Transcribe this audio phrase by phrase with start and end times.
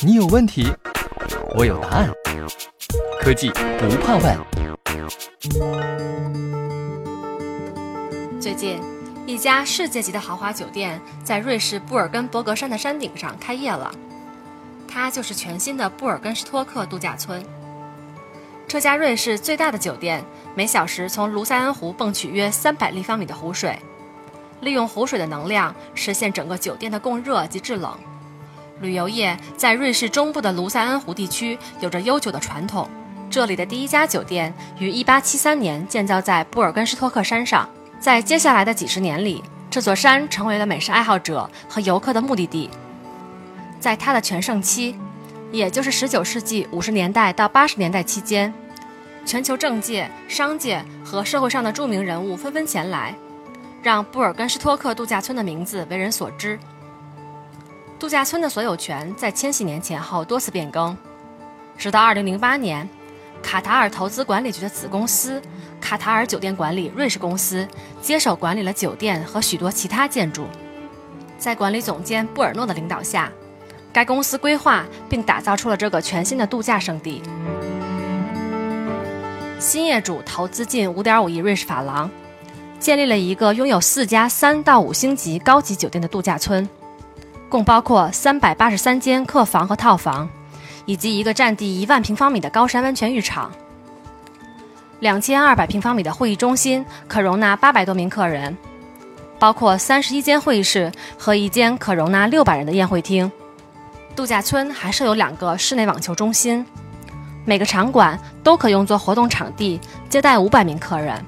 [0.00, 0.72] 你有问题，
[1.56, 2.10] 我有答案。
[3.20, 4.38] 科技不怕问。
[8.40, 8.80] 最近，
[9.26, 13.90] 一家世界级的豪华酒店在瑞士布尔根伯格山的山顶上开业了，
[14.86, 17.44] 它就是全新的布尔根施托克度假村。
[18.68, 23.78] 这家瑞士最大的酒店，每小时从卢塞恩湖泵取约三百立方米的湖水，
[24.60, 27.98] 利用湖水的能量实现整个酒店的供热及制冷。
[28.80, 32.88] 旅游业在瑞士中部的卢塞恩湖地区有着悠久的传统。
[33.30, 37.68] 这里的第一家酒店于1873年建造在布尔根施托克山上。
[38.00, 42.70] 在接下来的几十年里，这座山成为了美食爱好者和游客的目的地。
[43.80, 44.96] 在它的全盛期，
[45.50, 48.54] 也就是19世纪50年代到80年代期间，
[49.26, 53.14] 全球政界、商界和社会上的著名人物纷纷前来，
[53.82, 56.58] 让布尔根施托克度假村的名字为人所知。
[57.98, 60.96] 度假村的所有权在千禧年前后多次变更，
[61.76, 62.88] 直到2008年，
[63.42, 65.42] 卡塔尔投资管理局的子公司
[65.80, 67.66] 卡塔尔酒店管理瑞士公司
[68.00, 70.46] 接手管理了酒店和许多其他建筑。
[71.38, 73.32] 在管理总监布尔诺的领导下，
[73.92, 77.20] 该公司规划并打造出了这个全新的度假胜地。
[79.58, 82.08] 新业主投资近5.5亿瑞士法郎，
[82.78, 86.68] 建立了一个拥有四家三到五星级高级酒店的度假村。
[87.48, 90.28] 共包括三百八十三间客房和套房，
[90.84, 93.50] 以及一个占地一万平方米的高山温泉浴场。
[95.00, 98.56] 两千二百平方米的会议中心可容纳八百多名客人，
[99.38, 103.30] 包括三十一间会议室和一间可容纳六百人的宴会厅。
[104.14, 106.66] 度假村还设有两个室内网球中心，
[107.44, 111.24] 每个场馆都可用作活动场地，接待五百名客人。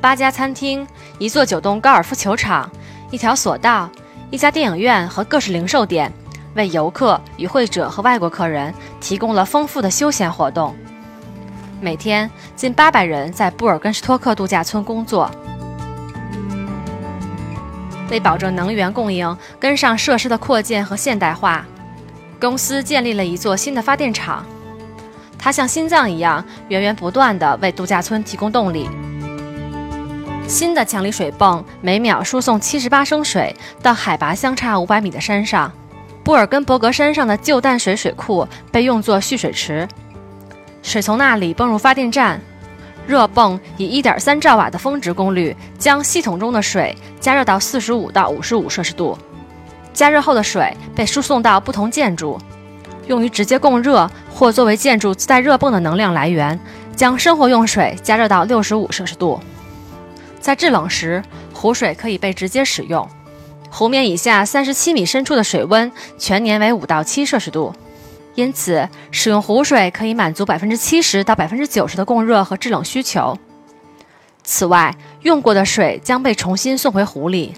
[0.00, 0.86] 八家餐厅，
[1.18, 2.70] 一座九洞高尔夫球场，
[3.10, 3.90] 一条索道。
[4.34, 6.12] 一家电影院和各式零售店，
[6.56, 10.74] 为游客、与会者和外国客人提供了丰富的休闲活动。
[11.80, 15.30] 每天近八百人在布尔根斯托克度假村工作。
[18.10, 21.64] 为保证能源供应跟上设施的扩建和现代化，
[22.40, 24.44] 公司建立了一座新的发电厂，
[25.38, 28.90] 它像心脏一样源源不断地为度假村提供动力。
[30.46, 35.72] 新的强力水泵每秒输送七十八升水到海拔相差五百米的山上。
[36.22, 39.86] 布尔根伯格山上的旧淡水水库被用作蓄水池，
[40.82, 42.40] 水从那里泵入发电站。
[43.06, 49.18] 热泵以一点三兆瓦的峰值功率将系统中的水加热到四十五到五十五摄氏度。
[49.92, 52.38] 加热后的水被输送到不同建筑，
[53.06, 56.58] 用于直接供热或作为建筑自带热泵的能量来源，
[56.96, 59.38] 将生活用水加热到六十五摄氏度。
[60.44, 61.22] 在制冷时，
[61.54, 63.08] 湖水可以被直接使用。
[63.70, 67.74] 湖面以下三十七米深处的水温全年为五到七摄氏度，
[68.34, 73.38] 因此使用湖水可以满足百分之七十到百分之九十的供热和制冷需求。
[74.42, 77.54] 此外，用过的水将被重新送回湖里，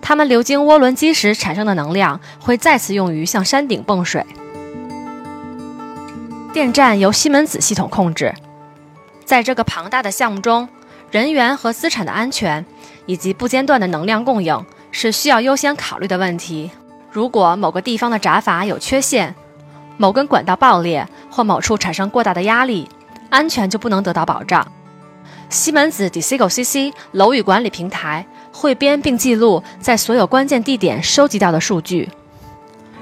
[0.00, 4.24] 它们流经涡轮机时产生的能量会再次用于向山顶泵水。
[6.54, 8.34] 电站由西门子系统控制，
[9.26, 10.66] 在这个庞大的项目中。
[11.10, 12.64] 人员和资产的安全，
[13.06, 16.70] 以及不间断的能量供应是需要优先考虑的问题。
[17.10, 19.34] 如果某个地方的闸阀有缺陷，
[19.96, 22.88] 某根管道爆裂，或某处产生过大的压力，
[23.28, 24.64] 安全就不能得到保障。
[25.48, 32.08] 西门子 Desigo CC 楼宇管理平台汇编并记录在所有关键地点收集到的数据。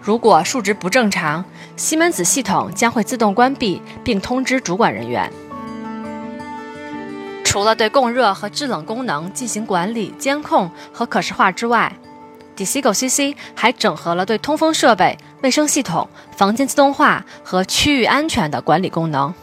[0.00, 1.44] 如果数值不正常，
[1.76, 5.30] 西门子系统将会自动关闭并通知主管人员。
[7.50, 11.92] 除了对供热和制冷功能进行管理、监控和可视化之外
[12.56, 19.34] ，Desigo CC 还整合了对通风设备、卫生系统、房间自动化和区域安全的管理功能。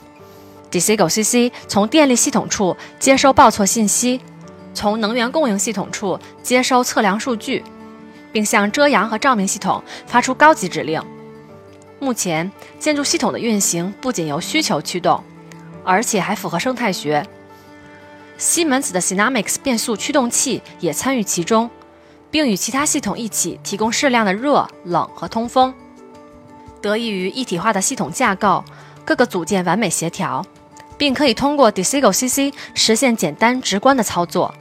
[0.72, 4.22] Desigo CC 从电力系统处接收报错信息，
[4.74, 7.62] 从能源供应系统处接收测量数据，
[8.32, 11.04] 并向遮阳和照明系统发出高级指令。
[12.00, 12.50] 目前，
[12.80, 15.22] 建筑系统的运行不仅由需求驱动，
[15.84, 17.22] 而且还符合生态学。
[18.38, 21.70] 西门子的 Synamics 变速驱动器也参与其中，
[22.30, 25.74] 并与其他系统一起提供适量的热、冷和通风。
[26.82, 28.64] 得益于一体化的系统架构，
[29.04, 30.46] 各个组件完美协调，
[30.98, 34.54] 并可以通过 Desigo CC 实现简单直观的操作。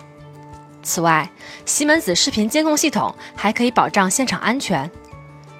[0.83, 1.31] 此外，
[1.67, 4.91] 西门子视频监控系统还可以保障现场安全。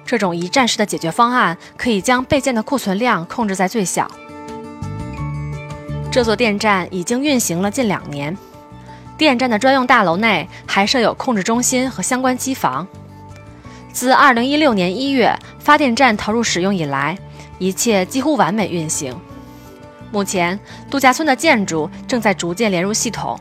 [0.05, 4.09] 这种一站式的解决方案可以将备件的库存量控制在最小。
[6.17, 8.35] 这座电站已经运行了近两年，
[9.19, 12.87] 电站的专用大楼内还设有控制中心和相关机房。
[13.93, 17.15] 自2016年1月发电站投入使用以来，
[17.59, 19.15] 一切几乎完美运行。
[20.11, 20.59] 目前，
[20.89, 23.39] 度假村的建筑正在逐渐连入系统，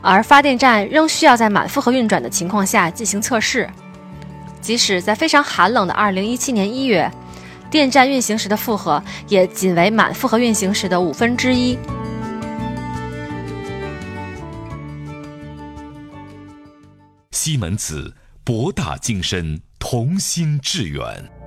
[0.00, 3.68] 而发电站仍需要在满负荷运转的情况下进行测试。
[4.60, 7.10] 即使在非常寒冷的2017年1月，
[7.72, 11.78] 电站运行时的负荷也仅为满负荷运行时的五分之一。
[17.30, 18.14] 西门子，
[18.44, 21.41] 博大精深，同心致远。